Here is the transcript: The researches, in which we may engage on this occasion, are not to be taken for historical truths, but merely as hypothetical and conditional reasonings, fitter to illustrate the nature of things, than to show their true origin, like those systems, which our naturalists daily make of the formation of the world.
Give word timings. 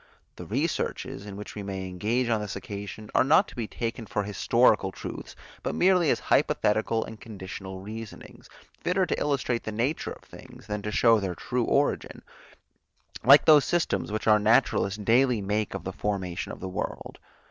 The 0.35 0.47
researches, 0.47 1.27
in 1.27 1.37
which 1.37 1.53
we 1.53 1.61
may 1.61 1.85
engage 1.87 2.27
on 2.27 2.41
this 2.41 2.55
occasion, 2.55 3.11
are 3.13 3.23
not 3.23 3.47
to 3.49 3.55
be 3.55 3.67
taken 3.67 4.07
for 4.07 4.23
historical 4.23 4.91
truths, 4.91 5.35
but 5.61 5.75
merely 5.75 6.09
as 6.09 6.19
hypothetical 6.21 7.05
and 7.05 7.21
conditional 7.21 7.81
reasonings, 7.81 8.49
fitter 8.79 9.05
to 9.05 9.19
illustrate 9.19 9.61
the 9.61 9.71
nature 9.71 10.11
of 10.13 10.23
things, 10.23 10.65
than 10.65 10.81
to 10.81 10.91
show 10.91 11.19
their 11.19 11.35
true 11.35 11.65
origin, 11.65 12.23
like 13.23 13.45
those 13.45 13.63
systems, 13.63 14.11
which 14.11 14.25
our 14.25 14.39
naturalists 14.39 14.97
daily 14.97 15.39
make 15.39 15.75
of 15.75 15.83
the 15.83 15.93
formation 15.93 16.51
of 16.51 16.61
the 16.61 16.67
world. 16.69 17.19